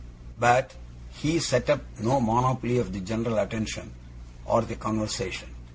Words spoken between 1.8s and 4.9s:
no monopoly of the general attention, or the